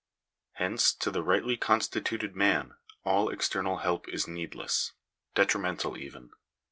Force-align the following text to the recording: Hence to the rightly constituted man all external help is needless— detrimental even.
Hence 0.53 0.95
to 0.95 1.11
the 1.11 1.21
rightly 1.21 1.57
constituted 1.57 2.35
man 2.35 2.73
all 3.05 3.29
external 3.29 3.77
help 3.85 4.07
is 4.09 4.27
needless— 4.27 4.93
detrimental 5.35 5.95
even. 5.95 6.31